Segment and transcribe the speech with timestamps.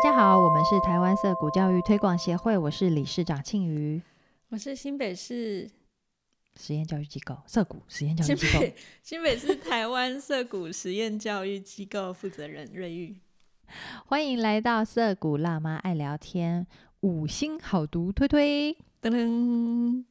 [0.00, 4.00] 家好，我们是台湾色谷教育推广协会，我是理事长庆瑜。
[4.48, 5.68] 我是新北市
[6.58, 13.14] 实验教育机构色谷实验教育新机构，北新北市台湾色谷实验教育机构负责人瑞玉。
[14.06, 16.66] 欢迎来到色谷辣妈爱聊天，
[17.00, 18.74] 五星好读推推。
[19.02, 20.04] 噔噔，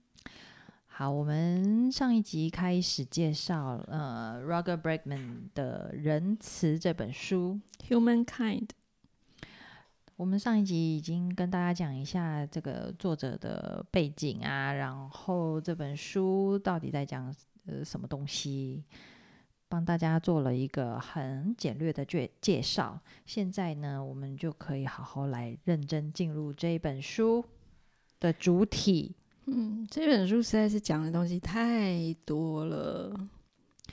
[0.86, 7.60] 好，我们上一集开始介绍呃 Roger Bregman 的《仁慈》这本书。
[7.88, 8.70] Humankind，
[10.20, 17.34] 我们上一集已经跟大家讲一下这个作者的背景啊，然后这本书到底在讲
[17.68, 18.84] 呃什么东西，
[19.70, 23.00] 帮大家做了一个很简略的介介绍。
[23.26, 27.46] 现在呢，我们就可以好好来认真进入这一本书
[28.20, 29.16] 的主体。
[29.46, 33.18] 嗯，这本书实在是讲的东西太多了，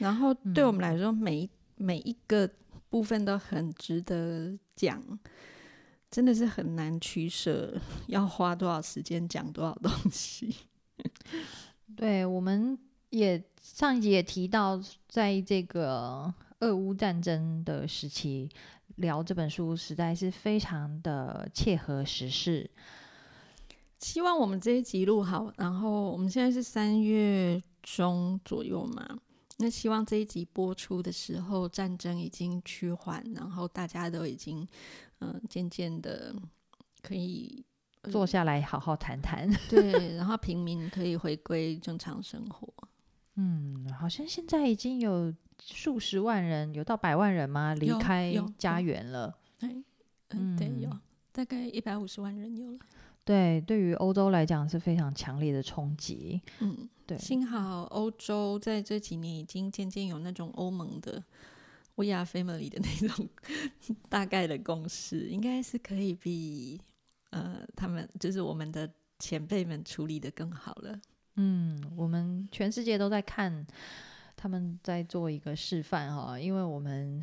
[0.00, 2.50] 然后对我们来说，每一每一个
[2.90, 5.00] 部分都很值得讲，
[6.16, 10.56] 真的是很难取舍，要花多少时间讲多少东西。
[11.94, 12.78] 对，我们
[13.10, 18.48] 也上一集也提到，在这个俄乌战争的时期，
[18.94, 22.70] 聊这本书实在是非常的切合时事。
[23.98, 29.18] 希望我们这一集录好，然后我们现在是三月中左右嘛，
[29.58, 34.60] 那希望这一集播出的时候，战争已经趋缓，然后大家都已经
[35.20, 36.34] 嗯、呃渐渐的
[37.02, 37.64] 可以
[38.10, 39.50] 坐下来好好谈谈。
[39.68, 42.68] 对，然后平民可以回归正常生活。
[43.36, 47.74] 嗯，好像现在已经有数十万人，有到百万人吗？
[47.74, 49.38] 离开家园了。
[49.60, 49.74] 哎，
[50.28, 51.00] 嗯，对，有嗯
[51.32, 52.78] 大概一百五十万人有了。
[53.26, 56.40] 对，对于欧洲来讲是非常强烈的冲击。
[56.60, 61.20] 嗯，对，幸好欧洲在这几年已经渐渐有那种欧盟的
[61.96, 63.28] “We are family” 的那种
[64.08, 66.80] 大概的共识，应该是可以比
[67.30, 71.00] 呃他们就是我们的前辈们处理的更好了。
[71.34, 73.66] 嗯，我们全世界都在看
[74.36, 77.20] 他们在做一个示范哈，因为我们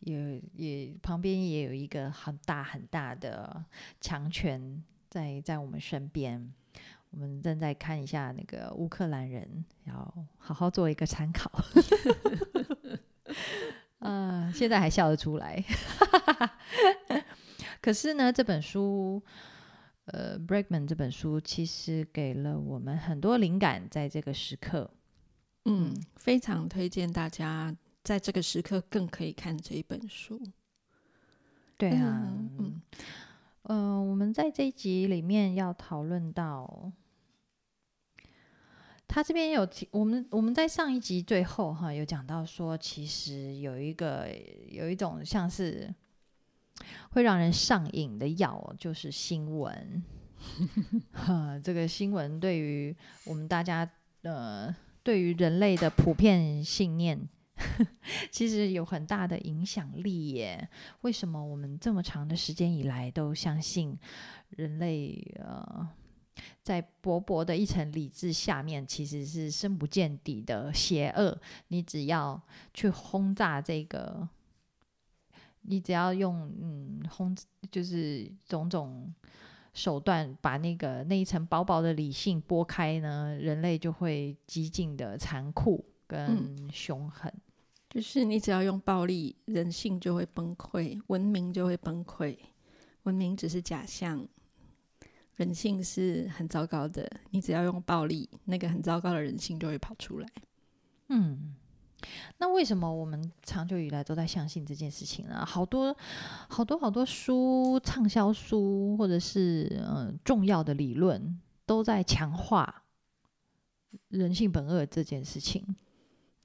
[0.00, 3.62] 也也旁边也有一个很大很大的
[4.00, 4.82] 强权
[5.16, 6.52] 在在我们身边，
[7.08, 11.50] 我们正在看一下那个乌克兰人，要好好做一个参考。
[14.00, 15.64] 呃、现在还笑得出来，
[17.80, 19.22] 可是呢，这本书。
[20.04, 24.88] 呃，Bregman 这本书其实给了我们很多灵感，在这个时刻。
[25.64, 30.40] 嗯，非常推荐大家在这个时刻更可以看这一本书。
[31.76, 32.82] 对啊，嗯嗯，
[33.66, 36.92] 呃，我们在这一集里面要讨论到，
[39.08, 44.28] 他这边有提，我们我们在上一集最后哈有讲到说，其实有一个
[44.68, 45.92] 有一种像是
[47.10, 50.00] 会让人上瘾的药，就是新闻。
[51.10, 52.94] 哈，这个新闻对于
[53.24, 53.90] 我们大家
[54.22, 54.72] 呃，
[55.02, 57.28] 对于人类的普遍信念，
[58.30, 60.68] 其实有很大的影响力耶。
[61.02, 63.98] 为什么我们这么长的时间以来都相信
[64.50, 65.88] 人类呃，
[66.62, 71.38] 在薄薄的一层理智下面，其实是深不见底的邪恶？
[71.68, 72.40] 你只要
[72.74, 74.28] 去轰炸这个，
[75.62, 77.36] 你只要用嗯轰，
[77.70, 79.14] 就是种种。
[79.76, 87.30] 手段把那个那一层薄薄的理性拨开呢，人类就会激进的残酷跟凶狠。
[87.96, 92.36] 就是你只要用暴力，人性就会崩溃，文明就会崩溃。
[93.04, 94.22] 文明只是假象，
[95.36, 97.10] 人性是很糟糕的。
[97.30, 100.28] 你只要用暴力，那个很糟糕的人性就会跑出来。
[101.08, 101.54] 嗯，
[102.36, 105.42] 那为什么我们长久以来都在相信这件事情呢？
[105.46, 105.96] 好多
[106.50, 112.82] 好多好多书、畅销书，或者是呃重要的理论，都在强化
[114.08, 115.74] 人性本恶这件事情。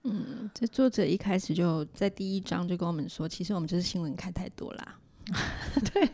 [0.04, 5.00] 嗯，这作者一开始就在第一章就跟我们说，其实我们就是新闻看太多啦。
[5.94, 6.09] 对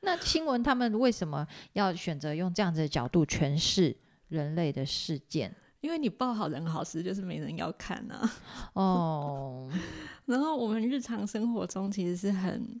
[0.00, 3.96] 那新闻他们为什么要选择用这样子的角度诠释
[4.28, 5.54] 人类的事件？
[5.80, 8.32] 因为你报好人好事，就是没人要看啊。
[8.74, 9.70] 哦，
[10.26, 12.80] 然后我们日常生活中其实是很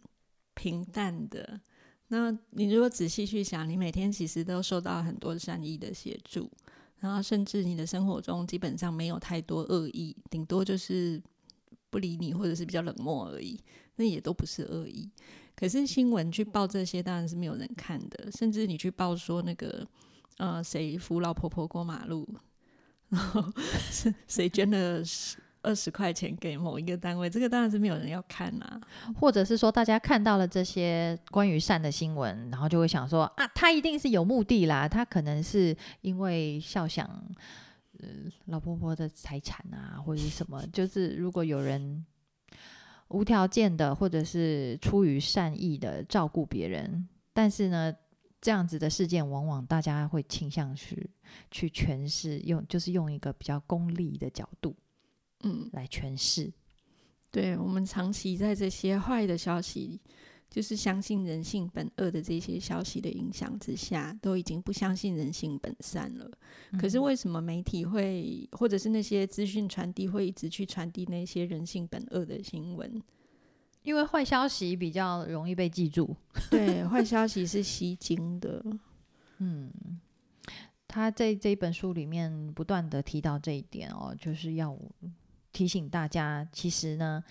[0.54, 1.60] 平淡的。
[2.08, 6.50] 那你如果仔细去想，你每天其实都受到很多善意的协助，
[7.00, 11.22] 然后甚至你的生活中基本上没有太多恶意，顶多就是
[11.90, 13.60] 不理你或者是比较冷漠而已，
[13.96, 15.10] 那也都不是恶意。
[15.54, 19.86] 可是新闻去报这些当然是没有人看的，甚至你去报说那个
[20.38, 22.28] 呃谁扶老婆婆过马路，
[23.08, 23.42] 然后
[23.90, 25.02] 是谁捐了
[25.66, 28.80] 二十块钱给某一个单位，这个当然是没有人要看啊。
[29.18, 37.04] 或者是说，大家看到了这些关于善的新闻，然后就会想说啊，他一定是有目的啦，他可能是因为笑想
[37.98, 38.08] 呃
[38.44, 42.06] 老婆婆的财产啊，或者什么，就是如果有人
[43.08, 47.92] 无条件的或者是出于善意的照顾别人，但是呢。
[48.38, 50.94] 这样子的事件，往往大家会倾向是
[51.50, 54.76] 去诠释，用就是用一个比较功利的角度，
[55.42, 56.52] 嗯，来诠释。
[57.30, 60.00] 对我们长期在这些坏的消息，
[60.48, 66.30] 就是相信人性本恶的这些消息的影响之下，都已经不相信人性本善了。
[66.80, 73.02] 可是为什么媒体会，或者是那些资讯传递会一直去传递那些人性本恶的新闻？
[73.82, 76.16] 因为坏消息比较容易被记住，
[76.50, 78.64] 对，坏消息是吸睛的。
[79.38, 79.70] 嗯，
[80.88, 84.76] 他在这一本书里面不断的提到这一点哦，就是要
[85.56, 87.24] 提醒大家，其实呢，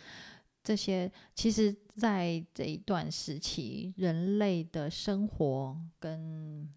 [0.64, 6.68] 这些其实在这一段时期，人类的生活跟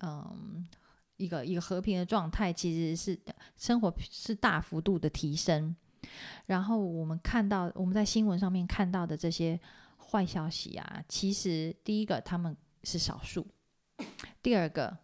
[0.00, 0.68] 嗯
[1.16, 3.18] 一个一个和平的状态，其实是
[3.56, 5.74] 生活是大幅度的提升。
[6.44, 9.58] 然后我们看到我们在新闻上面看到的这些
[9.96, 13.46] 坏消息啊，其实第一个他们是少数，
[14.42, 14.98] 第二个，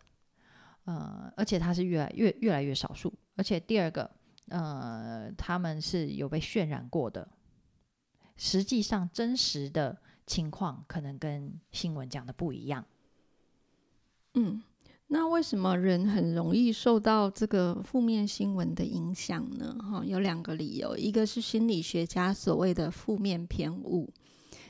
[0.85, 4.11] 呃，而且它是越来越越来越少数，而且第二个，
[4.49, 7.29] 呃，他们是有被渲染过的，
[8.37, 12.85] 实际上真实的情况可能跟新闻讲的不一样，
[14.35, 14.63] 嗯。
[15.09, 19.77] 那为什么人很容易受到这个负面新闻的影响呢？
[19.79, 24.11] 哈，有两个理由，一个是心理学家所谓的负面偏误，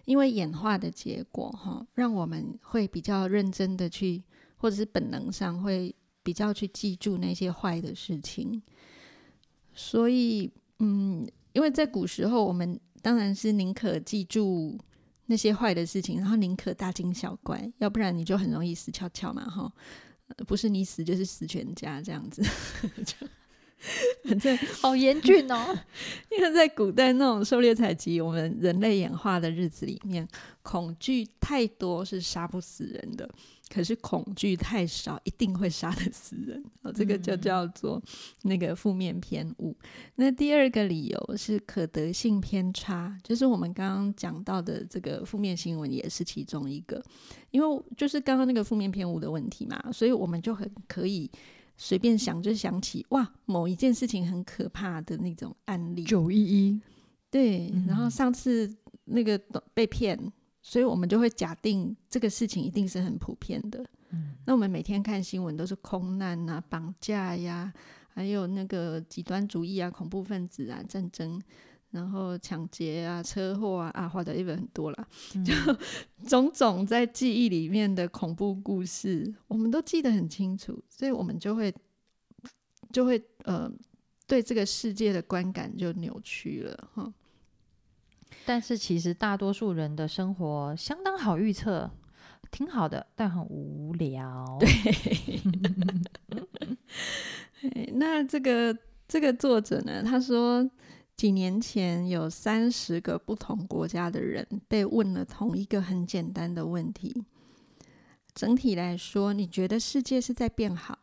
[0.05, 4.25] 因为演化的结果，哈，让我们会比较认真的去，
[4.57, 5.95] 或者是本能上会
[6.25, 8.61] 比较去记住那些坏的事情。
[9.75, 14.79] 所以，嗯，因为在古时候，我们当然是宁可记住
[15.27, 19.73] 那些坏的事情，然后宁可大惊小怪，要不然你就很容易死翘翘嘛，哈。
[20.47, 22.43] 不是你死就是死全家这样子，
[24.25, 25.79] 反正 好严峻哦。
[26.31, 30.27] 因为在古代那种狩猎采集，我们人类演化的日子里面，
[30.63, 33.29] 恐惧太多是杀不死人的。
[33.71, 36.63] 可是恐惧太少，一定会杀得死人。
[36.83, 38.01] 哦，这个就叫做
[38.43, 39.75] 那个负面偏误。
[40.17, 47.03] 那第二个理由是可得性偏差，就是我们刚刚讲到的这个负面新闻也是其中一个。
[47.51, 51.29] 因为就是刚刚那个负面偏误的问题嘛，所以我们就很可以
[51.77, 56.05] 随便想就想起哇，某一件事情很可怕的那种案例。
[56.05, 56.81] 九一一，
[57.31, 58.75] 对，然后上次
[59.05, 59.39] 那个
[59.73, 60.33] 被骗。
[60.67, 63.85] 所以我们就会假定这个事情一定是很普遍的。
[64.09, 67.71] 嗯，那我们每天看新闻都是空难啊、绑架呀，
[68.09, 71.39] 还有那个极端主义啊、恐怖分子啊、战争，
[71.95, 75.09] 然后抢劫啊、车祸啊啊，或者一本很多了，
[75.45, 75.55] 就
[76.29, 81.73] 种种在记忆里面的恐怖故事，我们都记得很清楚，所以我们就会
[82.93, 83.71] 就会呃，
[84.27, 87.15] 对这个世界的观感就扭曲了哈。
[88.45, 91.89] 但是其实大多数人的生活相当好预测，
[92.51, 94.59] 挺好的，但很无聊。
[94.59, 94.69] 对，
[97.95, 98.77] 那这个
[99.07, 100.03] 这个作者呢？
[100.03, 100.69] 他说，
[101.17, 107.25] 几年前有三十个不同国家的人被问了同一个很简单的问题：
[108.35, 110.99] 整体来说，你觉得世界是在变好、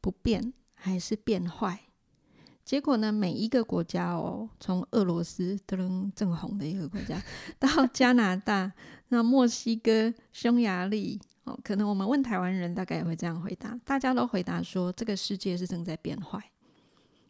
[0.00, 1.80] 不变，还是变坏？
[2.64, 3.10] 结果呢？
[3.10, 7.20] 每一个国家哦，从俄罗斯噔正红的一个国家，
[7.58, 8.72] 到加拿大、
[9.08, 16.51] 那墨西哥、匈牙利哦，可能我们问台湾人，大概也会这样回答，大家都回答说，这个世界是正在变坏。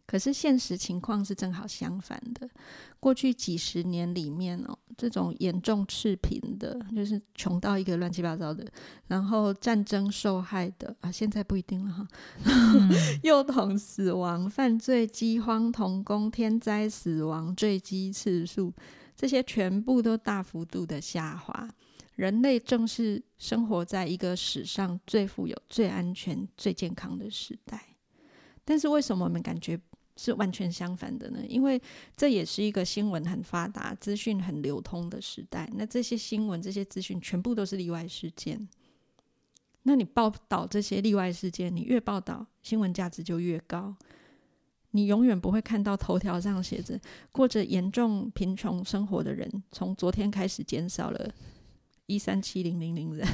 [0.05, 2.47] 可是现实情况是正好相反的。
[2.99, 8.65] 过去几十年里面哦，这种严重赤贫的，就是穷到一个乱七八糟的，
[9.07, 12.07] 然后战争受害的啊，现在不一定了哈。
[13.23, 18.73] 幼童死亡、犯罪、饥荒、童工、天灾、死亡、坠机次数，
[19.15, 21.67] 这些全部都大幅度的下滑。
[22.15, 27.95] 人类正是生活在一个史上最富有、最安全、最健康的时代。
[28.63, 29.79] 但是为什么我们感觉？
[30.15, 31.81] 是完全相反的呢，因为
[32.15, 35.69] 这也是一个新闻很发达、资讯很流通的时代。
[35.75, 38.67] 那这些新闻、这些资讯全部都是例外事件。
[39.83, 43.95] 那你报道这些例外事件，你越报道，新闻价值就越高。
[44.91, 46.99] 你永远不会看到头条上写着
[47.31, 51.33] 过着严重贫穷生活的人，从昨天开始减少了
[52.05, 53.27] 一三七零零零人。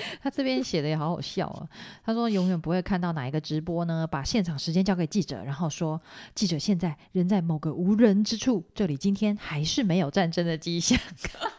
[0.22, 1.68] 他这边写的也好好笑啊。
[2.04, 6.00] 他说永远不会看到哪一个直播呢，把现场时间交给记者，然后说
[6.34, 10.98] 记者现在人在某个无人之处，这里今天还是没有战争的迹象。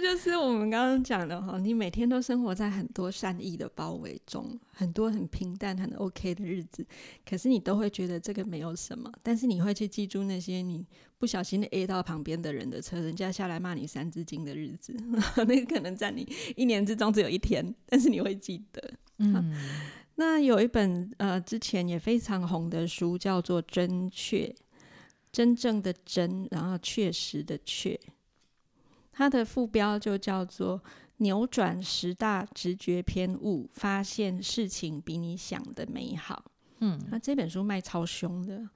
[0.00, 6.86] 这就是我们刚刚讲的哈，你每天都生活在很多善意的包围中，很多很平淡、很 OK 的日子，
[7.28, 10.86] 可是你都会觉得这个没有什么，但是你会去记住那些你
[11.18, 14.94] 不小心 A 到旁边的人的车，人家下来骂你三字经的日子，
[15.48, 18.94] 那个可能在你一年之中只有一天，但是你会记得。
[19.18, 19.52] 嗯，
[20.14, 24.46] 那有一本呃之前也非常红的书，叫做《真确》，
[25.32, 27.98] 真正的真，然后确实的确。
[29.18, 30.80] 它的副标就叫做
[31.18, 36.52] “扭转十大直觉偏误，发现事情比你想的美好”。
[36.78, 38.68] 嗯，那这本书卖超凶的，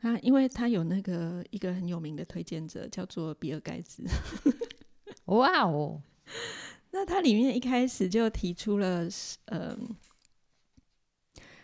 [0.00, 4.02] 啊，因为它有那个一个很有名的推荐者叫做比尔盖茨。
[5.26, 6.02] 哇哦！
[6.90, 9.06] 那它里面一开始就提出了
[9.44, 9.78] 呃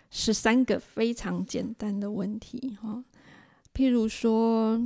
[0.09, 3.03] 十三个非常简单的问题哈，
[3.75, 4.81] 譬如说。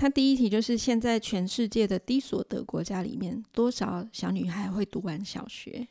[0.00, 5.86] 他第一题就是：现在全世界的低所得国家里面，多少小女孩会读完小学？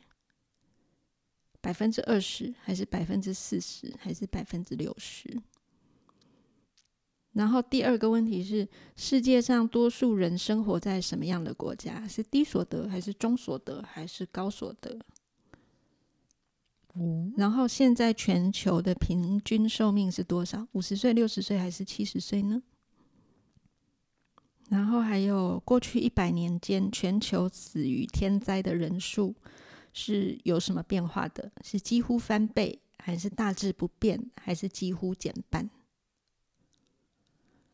[1.60, 5.40] 百分之二十，还是百分之四十，还是百分之六十？
[7.34, 12.08] 然后第二个问题是：世界上多数人生活在什么样的国家？
[12.08, 14.98] 是低所得，还是中所得，还是高所得？
[16.94, 20.66] 嗯然后现在全球的平均寿命是多少？
[20.72, 22.60] 五十岁、六十岁，还是七十岁呢？
[24.70, 29.34] 然后还有过去一百年间，全球死于天灾的人数
[29.92, 31.50] 是有什么变化的？
[31.64, 35.68] 是几乎翻倍，还是大致不变，还是几乎减半？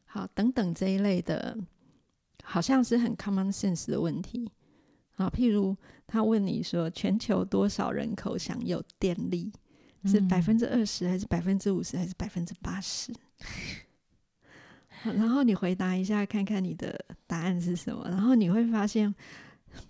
[0.07, 1.59] 好，等等这一类的，
[2.43, 4.51] 好像是很 common sense 的问题。
[5.11, 5.77] 好，譬如
[6.07, 9.53] 他问你说，全球多少人口享有电力？
[10.07, 13.13] 是百分之二十，还是百分之五十，还是百分之八十？
[15.15, 18.07] 然后你回答一下，看看你的答案是什么。
[18.09, 19.15] 然后你会发现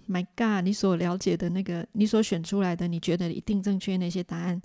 [0.09, 4.61] ，My God，你所了解的那个，你所选出来的，你觉得一定正确那些答案，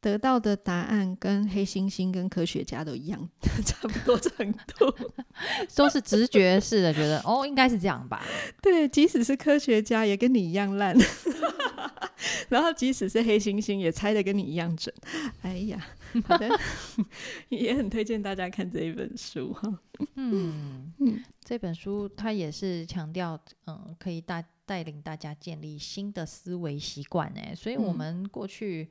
[0.00, 3.28] 得到的答案跟黑猩猩跟科学家都一样，
[3.64, 4.94] 差不多程度，
[5.74, 8.24] 都是直觉式的，觉得哦，应该是这样吧。
[8.62, 10.96] 对，即使是科学家也跟你一样烂，
[12.48, 14.94] 然后即使是黑猩猩也猜的跟你一样准。
[15.42, 15.84] 哎呀。
[16.24, 16.48] 好的，
[17.48, 19.80] 也很推荐大家看这一本书哈。
[20.16, 27.54] 嗯嗯，这本书它也是强调，嗯，可以带带领大家建立新的思维习惯哎。
[27.54, 28.90] 所以我们过去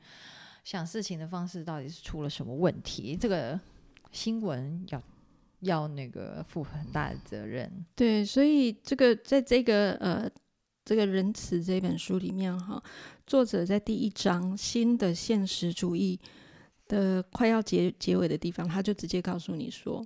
[0.63, 3.15] 想事情的方式到底是出了什么问题？
[3.15, 3.59] 这个
[4.11, 5.03] 新闻要
[5.59, 7.85] 要那个负很大的责任。
[7.95, 10.29] 对，所以这个在这个呃
[10.83, 12.81] 这个仁慈这本书里面哈，
[13.27, 16.19] 作者在第一章新的现实主义。
[16.91, 20.05] 的快要结结尾的地方，他就直接告诉你说，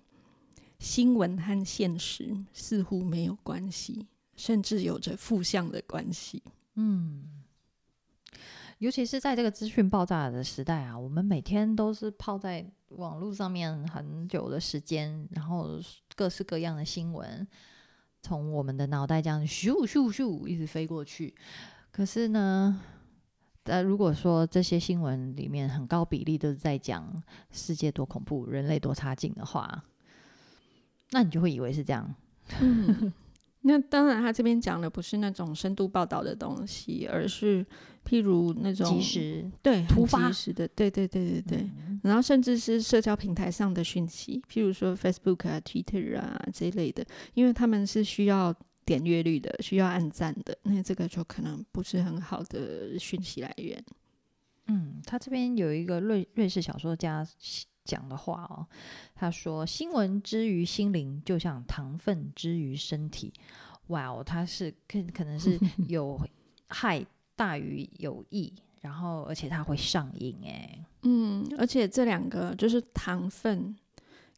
[0.78, 6.44] 新闻和现实似乎没有关系，甚至有着负向的关系。
[6.76, 7.44] 嗯，
[8.78, 15.80] 尤其是在这个资讯爆炸的时代啊，我们每天都是泡在网络上面很久的时间，然后
[16.16, 17.48] 各式各样的新闻
[18.22, 21.34] 从我们的脑袋这样咻咻咻一直飞过去，
[21.92, 22.80] 可是呢？
[23.66, 27.12] 呃，如果说这些新闻里面很高比例都是在讲
[27.52, 29.84] 世界多恐怖、人类多差劲的话，
[31.12, 32.14] 那你就会以为是这样。
[32.62, 33.12] 嗯，
[33.62, 37.66] 那当然，他这边讲的不是那种深度报道的东西，而是
[38.08, 41.70] 譬如那种即时对突发时的，对对对对对。
[42.04, 47.04] 然后甚至是社交平台上的讯息，譬如说 Facebook 啊、Twitter 啊这一类的，
[47.34, 48.56] 因为他们是需要。
[48.86, 53.84] 点阅率的需要按赞的，那这个就可能不是很好的讯息来源。
[54.68, 57.28] 嗯，他这边有一个瑞瑞士小说家
[57.84, 58.66] 讲的话哦，
[59.14, 63.34] 他说：“新闻之于心灵，就像糖分之于身体。”
[63.88, 66.20] 哇哦，他是可可能是 有
[66.68, 68.52] 害大于有益，
[68.82, 70.80] 然后而且它会上瘾哎。
[71.04, 73.76] 嗯，而且这两个就是糖分。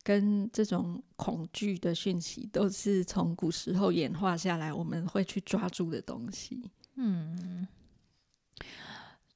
[0.07, 6.71] 跟这种恐惧的讯息，都是从古时候演化下来，我们会去抓住的东西。
[6.95, 7.67] 嗯，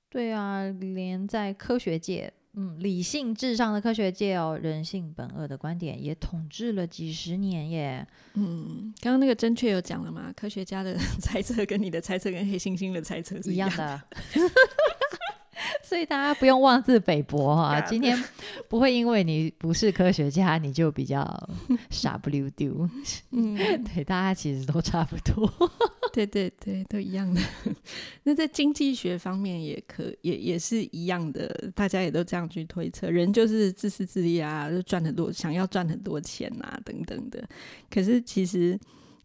[0.10, 8.08] 对啊，连在科学界，嗯，理性至上的科学界哦，人性本恶的观点也统治了几十年耶。
[8.36, 10.32] 嗯，刚刚那个正确有讲了嘛？
[10.32, 14.02] 科学家的 猜测跟你的猜测跟黑猩猩的猜测是一样的。
[15.84, 18.18] 所以大家不用妄自菲薄哈， 今天
[18.68, 21.26] 不会因为你不是科学家，你就比较
[21.90, 22.90] 傻不溜丢。
[23.32, 25.70] 嗯，对，大家其实都差不多。
[26.14, 27.42] 对对对，都一样的。
[28.24, 37.48] 那在经济学方面也可也也是一样的，大家也都这样去推测，人就是自私自利啊，就赚很多，想要赚很多钱啊，等等的。
[37.90, 38.78] 可是其实，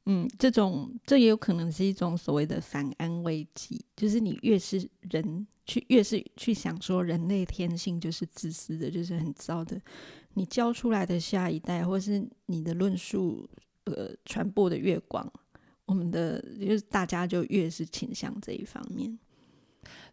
[0.06, 9.78] 嗯，这种这也有可能是一种所谓的反安慰剂，就是你越是人去越是去想说人类天性就是自私的，就是很糟的，
[10.34, 13.46] 你教出来的下一代，或是你的论述
[13.84, 15.30] 呃传播的越广。
[15.84, 19.16] 我们的就是大家就越是倾向这一方面，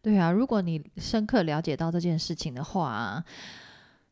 [0.04, 3.26] 对啊，如果你深刻了解到这件事情的话，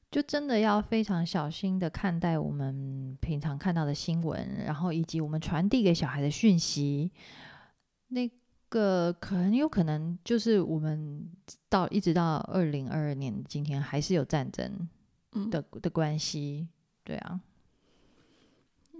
[0.09, 7.11] 就真的要非常小心的看待我们平常看到的新闻，然后以及我们传递给小孩的讯息，
[8.07, 8.27] 那
[8.71, 11.29] 个可能有可能就是我们
[11.69, 14.89] 到一直到二零二二年今天还是有战争
[15.51, 16.67] 的的关系，
[17.03, 17.39] 对啊，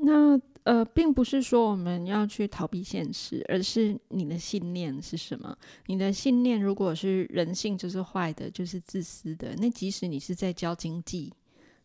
[0.04, 0.40] 那。
[0.64, 5.58] 呃，并不是说我们要去逃避现实，而是你的信念是什么？
[5.88, 11.34] 你的信念如果是人性就是坏的，就是自私的，那即使你是在教经济，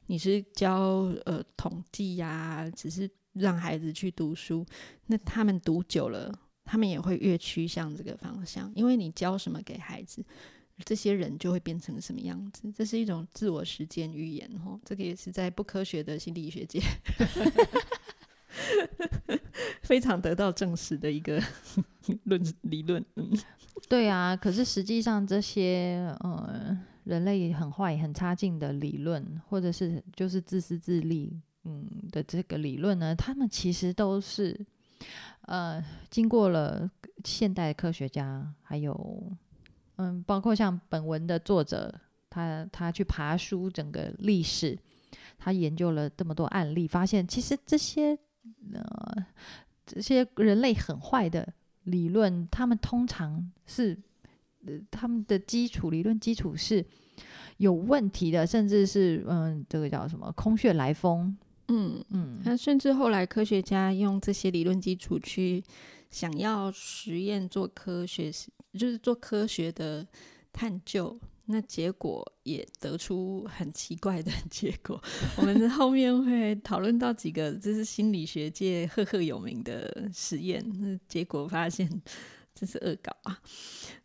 [0.09, 4.63] 你是教呃统计呀，只是让孩子去读书，
[5.07, 6.31] 那他们读久了，
[6.67, 10.23] 他们也会越趋向这个方向，因为你教什么给孩子，
[10.85, 16.81] 这些人就会变成什么样子，这是一种自我实践预言哦，这个也是在不科学的心理学界。
[19.83, 21.41] 非常得到证实的一个
[22.25, 23.31] 论理论，嗯，
[23.89, 24.35] 对啊。
[24.35, 34.59] 可是实际上，这些呃人类很坏、很差劲的理论，或者是就是自私自利，嗯的这个理论呢，他们其实都是
[35.47, 36.89] 呃经过了
[37.25, 39.33] 现代科学家，还有
[39.97, 41.93] 嗯，包括像本文的作者，
[42.31, 44.79] 他他去爬书整个历史，
[45.39, 48.19] 他研究了这么多案例，发现其实这些。
[48.73, 49.27] 呃，
[49.85, 53.99] 这些人类很坏的理论，他们通常是
[54.65, 56.87] 呃，他们的基础理论基础是
[57.57, 61.37] 有问题的，甚至是嗯，这个叫什么空穴来风？
[61.69, 65.63] 嗯嗯，那甚至后来科学家用这些理论基础去
[66.11, 68.31] 想要实验做科学，
[68.73, 70.07] 就是做科学的
[70.53, 71.19] 探究。
[71.49, 75.01] 那结果也得出很奇怪的 结果。
[75.37, 80.61] 我们后面会讨论到几个，这是心理学界赫赫有名的实验。
[80.81, 81.89] 那结果发现
[82.57, 83.39] 这是恶搞啊。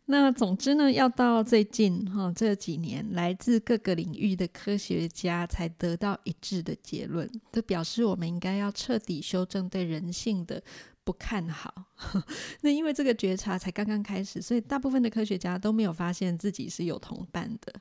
[0.04, 10.62] 那总之呢，要到最近哈这几年，来自各个领域的科学家才得到一致的结论，这表示我们应该要彻底修正对人性的。
[11.04, 11.86] 不看好，
[12.62, 17.72] 那因为这个觉察才刚刚开始，所以大部分的科学家都没有发现自己是有同伴的。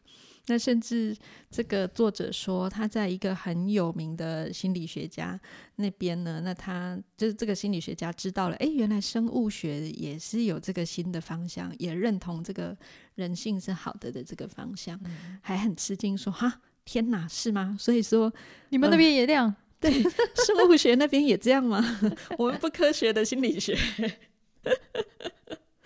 [0.48, 1.16] 那甚至
[1.50, 5.40] 这个作者说，他在一个很有名的心理学家
[5.76, 12.76] 那边呢，那他就是这个心理学家知道了，哎，原来生物学也是有这个新的方向，也认同这个
[13.16, 15.00] 人性是好的的这个方向，
[15.42, 18.34] 还很吃惊说：“哈，天哪，是吗？”所以说，
[18.70, 19.56] 你们那边也这样。
[19.82, 21.84] 对，生物学那边也这样吗？
[22.38, 23.76] 我们不科学的心理学，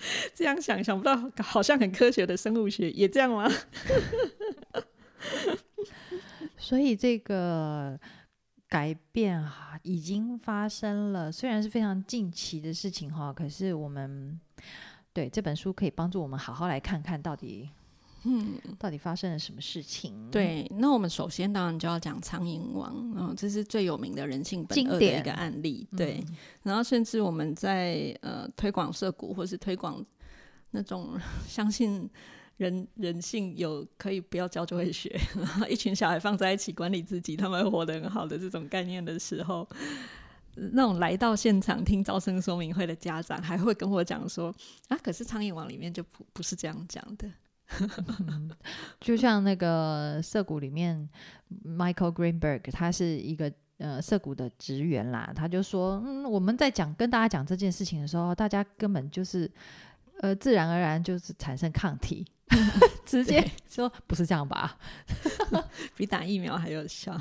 [0.34, 3.50] 这样想想不到，好像很科学的生物学也这样吗？
[6.58, 8.00] 所以这个
[8.68, 14.40] 改变哈已经发生了，虽然是非常近期的事情哈，可是我们
[15.14, 17.70] 对这本书可以帮助我们好好来看看到底。
[18.26, 20.14] 嗯，到底发生了什么事情？
[20.32, 25.88] 对，那我们首先当然就要讲苍蝇王，嗯，这是最有名的人性本恶的一个案例。
[25.96, 26.24] 对，
[26.64, 30.04] 然后甚至我们在呃推广社股，或是推广
[30.72, 32.10] 那种相信
[32.58, 39.68] 人人性有可以不要教就会学，然 后一群小孩放在一起管理自己，他们会活得很好的这种概念的时候，
[40.56, 44.52] 那种来到现场听招生说明会的家长还会跟我讲说
[44.88, 47.30] 啊，可是苍蝇王里面就不不是这样讲的。
[49.00, 51.10] 就像那个涩谷里面
[51.66, 59.52] ，Michael Greenberg，他是一个呃涩谷的职员啦，他就说，嗯，我们在讲跟大家讲这件事情的时候，大家根本就是
[60.22, 62.26] 呃自然而然就是产生抗体，
[63.06, 64.78] 直接说不是这样吧，
[65.98, 67.20] 比打疫苗还有效。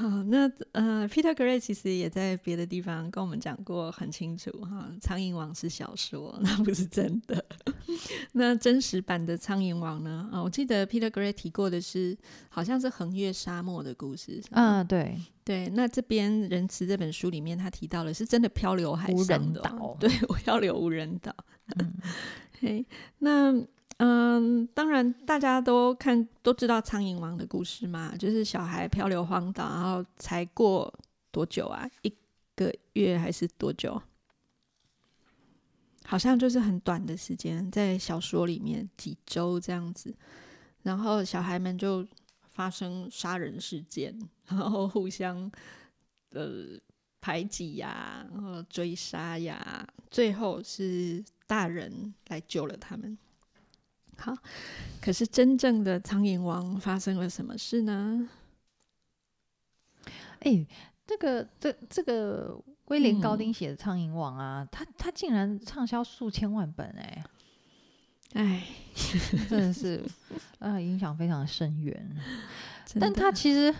[0.00, 7.44] 好，那呃，Peter Gray 其实也在别的地方跟我们讲过很清楚哈，《苍蝇王》是小说，那不是真的。
[8.32, 10.26] 那真实版的《苍蝇王》呢？
[10.32, 12.16] 啊，我记得 Peter Gray 提过的是，
[12.48, 14.42] 好像是横越沙漠的故事。
[14.52, 15.68] 嗯，对对。
[15.74, 19.60] 那这边《仁慈》这本书里面，他提到了是真的漂流海上的，
[19.98, 20.08] 对，
[20.38, 21.34] 漂流无人岛。
[22.58, 22.86] 嘿，
[23.18, 23.54] 那。
[24.02, 30.90] 嗯，当然，大家都看都知道苍蝇王的故事嘛，就是小孩漂流荒岛，然后才过
[31.30, 31.86] 多久啊？
[32.00, 32.10] 一
[32.56, 34.00] 个月还是多久？
[36.02, 40.16] 好像就是很短的时间，在小说里面几周这样子，
[40.82, 42.06] 然后小孩们就
[42.48, 45.52] 发生杀人事件，然后互相
[46.30, 46.80] 呃
[47.20, 53.18] 排挤呀，然后追杀呀，最后是大人来救了他们。
[54.20, 54.36] 好，
[55.00, 58.28] 可是真正的苍蝇王发生了什么事呢？
[60.40, 60.66] 哎，
[61.06, 63.20] 这个这这个威廉嗯。
[63.20, 67.24] 高丁写的《苍蝇王》啊，他他竟然畅销数千万本、哎，
[68.34, 68.66] 哎，
[69.48, 70.04] 真的是
[70.58, 72.16] 呃影响非常深远。
[73.00, 73.74] 但他其实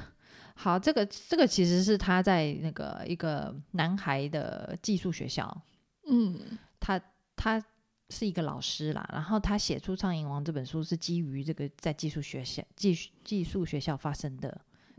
[0.55, 5.63] 好，这个这个其实是他在那个一个男孩的寄宿学校，
[6.07, 6.59] 嗯。
[6.79, 6.99] 他
[7.37, 7.63] 他
[8.11, 12.95] 是一个老师啦，然后他写出《苍蝇王》这本书是基于这个在技术学校寄
[13.25, 14.51] 寄宿学校发生的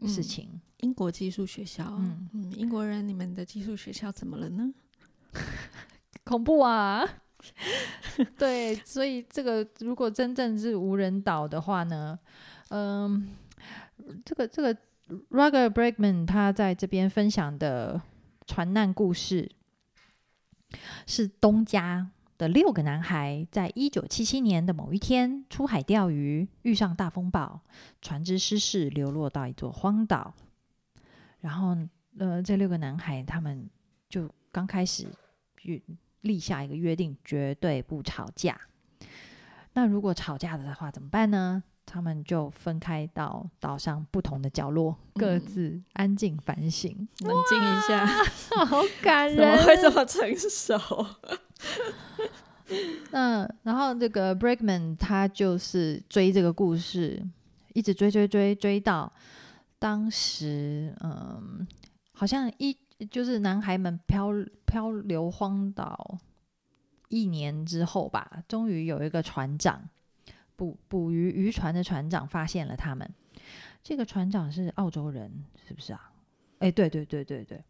[0.07, 0.61] 事嗯情。
[0.77, 4.73] 英国技术学校，嗯嗯英国人，你们的技术学校怎么了呢？
[6.23, 7.07] 恐怖啊！
[8.37, 12.17] 对，所以这个如果真正是无人岛的话呢，
[12.69, 13.29] 嗯，
[14.23, 14.75] 这个这个
[15.29, 18.01] Roger Bregman 他在这边分享的
[18.45, 19.51] 船难故事
[21.05, 22.09] 是东家
[22.41, 27.61] 的六个男孩在一九七七年的某一天出海钓鱼，遇上大风暴，
[28.01, 30.33] 船只失事，流落到一座荒岛。
[31.41, 31.77] 然后，
[32.17, 33.69] 呃，这六个男孩他们
[34.09, 35.05] 就刚开始
[35.61, 35.79] 约
[36.21, 38.59] 立下一个约定，绝对不吵架。
[39.73, 41.63] 那如果吵架了的话怎么办呢？
[41.85, 47.07] 他们就分开到岛上不同的角落，各嗯自安静反省。
[47.19, 48.05] 冷静一下，
[48.65, 51.05] 好感人怎么会这么成熟？
[53.11, 57.21] 那然后这个 Bregman 他就是追这个故事，
[57.73, 59.11] 一直追追追追到
[59.77, 61.67] 当时，嗯，
[62.13, 62.77] 好像一
[63.09, 64.29] 就是男孩们漂
[64.65, 66.17] 漂流荒岛
[67.09, 69.89] 一年之后吧，终于有一个船长
[70.61, 73.09] 捕捕鱼渔船的船长发现了他们。
[73.81, 75.31] 这个船长是澳洲人，
[75.67, 76.11] 是不是啊？
[76.59, 77.63] 哎，对对对对对。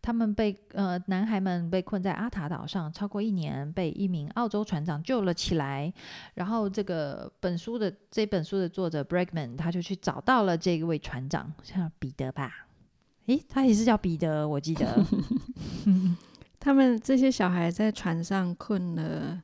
[0.00, 5.92] 他们被呃男孩们被困在阿塔岛上超过一年，被一名澳洲船长救了起来。
[6.34, 12.68] 然后这个本书的这本书的作者 Bregman 他就去找到了这位船长，像彼得吧？
[13.26, 15.04] 诶，他也是叫彼得，我记得
[16.60, 19.42] 他们这些小孩在船上困了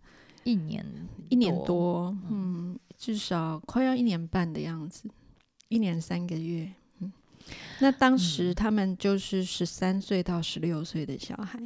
[0.49, 0.83] 一年
[1.29, 5.07] 一年多，嗯，至少快要一年半的样子，
[5.69, 6.73] 一年三个月。
[7.01, 7.13] 嗯，
[7.81, 11.61] 那当时他们就是十三岁到十六岁的小孩，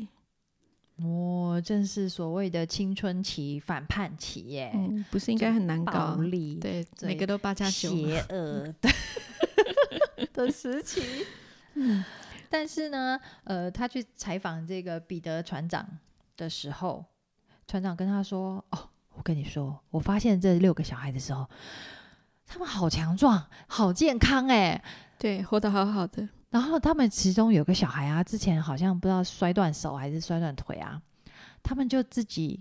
[0.97, 6.23] 哦，正是所谓的青春期反叛期耶，嗯，不是应该很难暴搞？
[6.23, 7.89] 力、对，对每个都八加九。
[7.89, 8.91] 邪恶的
[10.35, 11.01] 的时期。
[11.75, 12.05] 嗯
[12.51, 15.89] 但是呢，呃，他去采访这个彼得船长
[16.37, 17.03] 的时候，
[17.67, 18.79] 船长跟他说：“哦，
[19.15, 21.49] 我跟你说，我发现这六个小孩的时候，
[22.47, 24.83] 他们好强壮，好健康哎。
[25.19, 26.29] 对，活得好好的。
[26.51, 31.01] 然后他们其中有个小孩啊，之前好像不知道摔断手还是摔断腿啊，
[31.63, 32.61] 他们就自己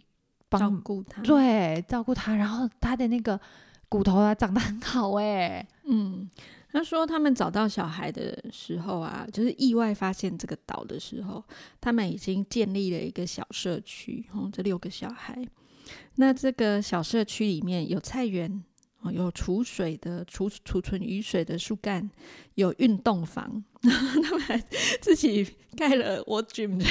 [0.50, 3.38] 照帮顾他，对照顾他，然后他的那个
[3.90, 5.68] 骨头啊长得很好哎。
[5.86, 6.30] 嗯，
[6.72, 11.44] 他说他们找到小孩的时候啊，就是意外发现这个岛的时候，
[11.82, 14.26] 他们已经建立了一个小社区。
[14.34, 15.46] 哦，这六个小孩，
[16.16, 18.64] 那这个小社区里面有菜园，
[19.02, 22.10] 哦，有储水的储储存雨水的树干，
[22.56, 24.58] 有运动房， 他们还
[25.02, 26.82] 自己盖了 w a gym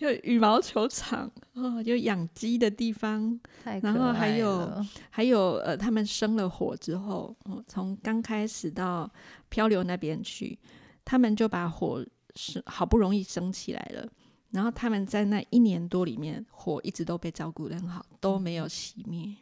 [0.00, 0.26] 之类的。
[0.26, 9.10] 有羽毛球场哦，有养鸡的地方，太然后还有了还有呃，他们生了火之后，哦，从刚开始到
[9.48, 10.58] 漂流那边去，
[11.04, 14.08] 他们就把火是好不容易升起来了。
[14.52, 19.36] 然后他们在那一年多里面，火一直都被照顾的很好，都没有熄灭。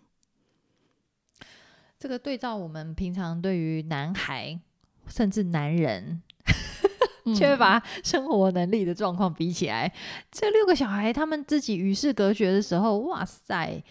[1.99, 4.61] 这个对照我们平常对于男孩
[5.09, 6.23] 甚至男人嗯
[7.35, 9.93] 缺乏生活能力的状况比起来，
[10.31, 13.83] 这六个小孩他们自己与世隔绝的时候，哇塞，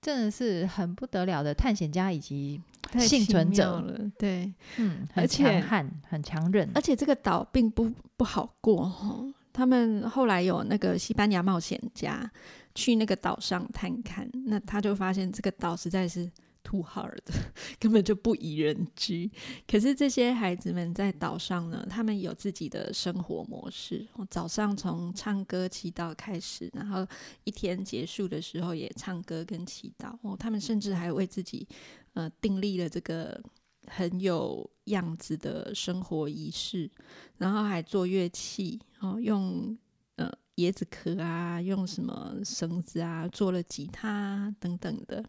[0.00, 2.60] 真的是很不得了的探险家以及
[2.98, 4.52] 幸存者了，对。
[4.76, 6.80] 嗯，很强悍、很强韧而。
[6.80, 9.32] 且这个岛并不不好过哦。
[9.52, 12.30] 他们后来有那个西班牙冒险家
[12.74, 16.30] 去那个岛上探看，那他就发现这个岛实在是
[16.62, 17.20] too hard，
[17.78, 19.30] 根本就不宜人居。
[19.66, 24.06] 可是这些孩子们在岛上呢，他们有自己的生活模式。
[24.30, 27.06] 早上从唱歌祈祷开始，然后
[27.44, 30.16] 一天结束的时候也唱歌跟祈祷。
[30.22, 31.66] 哦，他们甚至还为自己
[32.14, 33.42] 呃订立了这个
[33.86, 36.90] 很有样子的生活仪式，
[37.38, 39.76] 然后还做乐器哦，用
[40.16, 45.24] 呃椰子壳啊，用什么绳子啊做了吉他等等的。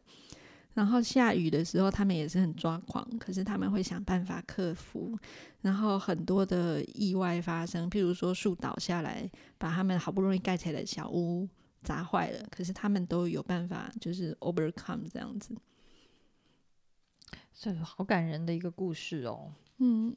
[0.73, 5.17] 然后下雨的时候，他们也是很抓狂，可是他们会想办法克服。
[5.62, 11.47] 然后很多的意外发生，譬如说树倒下来，把他们好不容易盖起来的小屋
[11.83, 15.55] 砸坏了，可是他们都有办法，就是 overcome 这样子。
[17.53, 19.53] 这好感人的一个故事哦。
[19.77, 20.15] 嗯，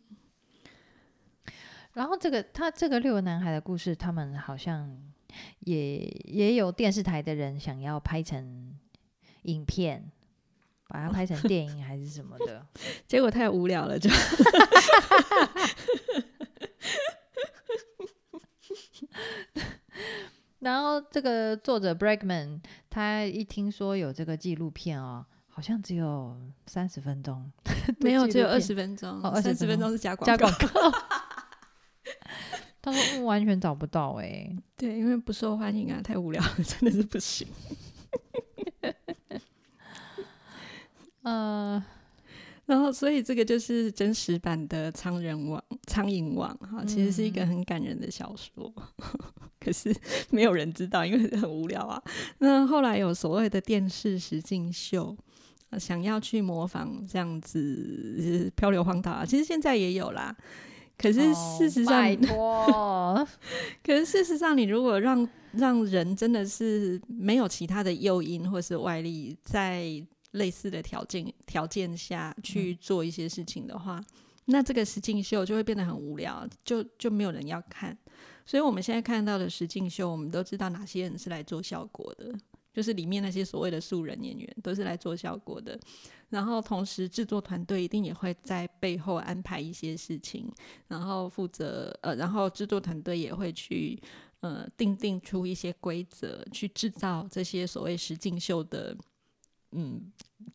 [1.92, 4.98] 然后这个他这个六个男孩的故事，他们好像
[5.60, 8.74] 也也有电视台的人想要拍成
[9.42, 10.10] 影片。
[10.88, 12.66] 把它拍成电影还是什么的，
[13.06, 14.10] 结果太无聊了，就。
[20.60, 27.52] 然后这个作者 Bregman，他一听说有这个纪录片哦，好像只有三十分钟，
[28.00, 30.90] 没有只有二十分钟，哦，二十分钟是加加广告。
[32.82, 37.46] 他说完全找不到哎，对，因为不受欢迎啊，太无聊了，真的是不行。
[41.26, 41.84] 呃，
[42.66, 48.72] 然后所以这个就是真实版的《苍人王》《苍蝇王》哈，其实是一个很感人的小说，
[49.58, 49.92] 可是
[50.30, 52.00] 没有人知道，因为很无聊啊。
[52.38, 55.16] 那后来有所谓的电视实境秀，
[55.80, 60.36] 想要去模仿这样子漂流荒岛，其实现在也有啦。
[60.96, 63.26] 可是事实上，哦
[63.82, 70.06] 可是事实上，你如果让让人真的是没有其他的诱因或是外力在。
[70.32, 74.04] 类似的条件条件下去做一些事情的话，
[74.46, 77.96] 那这个实境秀就会变得很无聊，就就没有人要看。
[78.44, 82.32] 所以我们现在看到的实境秀，我们都知道哪些人是来做效果的，
[82.72, 85.78] 就是里面那些所谓的素人演员都是来做效果的。
[86.28, 90.48] 然后同时制作团队一定也会在背后安排一些事情，
[90.86, 94.00] 然后负责呃，然后制作团队也会去
[94.40, 98.96] 呃定定出一些规则，去制造这些所谓实境秀的。
[99.78, 100.10] 嗯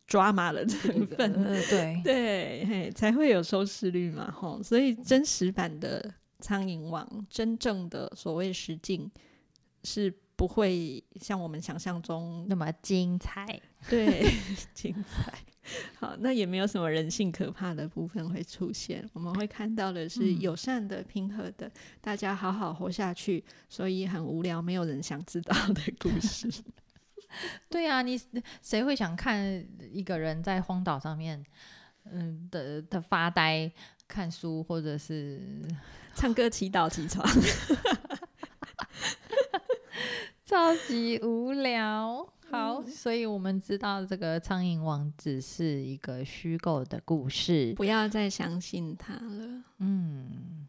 [0.07, 1.31] ，drama 的成分，
[1.69, 6.01] 对 对，嘿，才会有收视率嘛，吼，所以真实版的
[6.43, 9.09] 《苍蝇王》真正的所谓实境
[9.83, 13.45] 是不会像我们想象中那么精彩，
[13.87, 14.25] 对，
[14.73, 15.31] 精彩。
[15.99, 26.49] 好，那也没有什么人性可怕的部分会出现，我们会看到的是友善的、平和的，大家好好活下去，所以很无聊，没有人想知道的故事。
[27.69, 28.19] 对啊，你
[28.61, 31.43] 谁会想看一个人在荒岛上面，
[32.05, 33.71] 嗯的的发呆、
[34.07, 35.41] 看书，或者是
[36.15, 37.25] 唱歌、祈祷、起床，
[40.45, 42.27] 超级无聊。
[42.49, 49.63] 好，所以我们知道这个苍蝇王子是一个虚构的故事，不要再相信他了。
[49.77, 50.60] 嗯。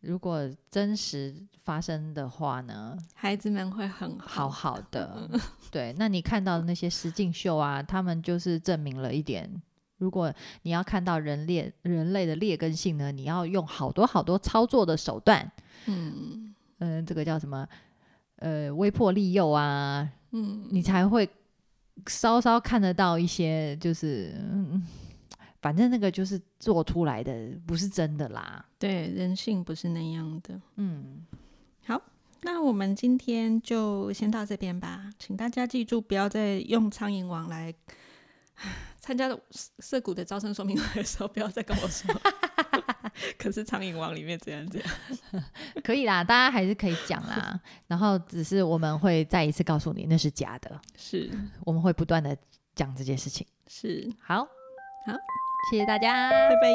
[0.00, 2.96] 如果真实发生的话呢？
[3.14, 5.28] 孩子们会很好好的。
[5.70, 9.50] 对，那你看到的那些实境秀啊，他们就是证明了一点：
[9.98, 10.32] 如果
[10.62, 15.50] 你要看到人劣人类的劣根性呢，你要用好多好多操作的手段。
[15.86, 17.68] 嗯嗯，这个叫什么？
[18.36, 20.10] 呃，威迫利诱啊。
[20.30, 21.28] 嗯，你才会
[22.06, 24.82] 稍稍看得到一些，就是嗯。
[25.60, 27.32] 反正那个就是做出来的，
[27.66, 28.64] 不是真的啦。
[28.78, 30.60] 对，人性不是那样的。
[30.76, 31.26] 嗯，
[31.84, 32.00] 好，
[32.42, 35.10] 那我们今天就先到这边吧。
[35.18, 37.74] 请大家记住，不要再用苍蝇网来
[39.00, 39.28] 参加
[39.80, 42.14] 涉谷的招生说明会的时候，不要再跟我说。
[43.36, 44.90] 可是苍蝇网里面怎样怎样，
[45.84, 47.60] 可以啦，大家还是可以讲啦。
[47.86, 50.80] 然后只是我们会再一次告诉你，那是假的。
[50.96, 51.30] 是，
[51.64, 52.36] 我们会不断的
[52.74, 53.46] 讲这件事情。
[53.66, 54.44] 是，好，
[55.06, 55.12] 好。
[55.68, 56.68] 谢谢大家，拜拜。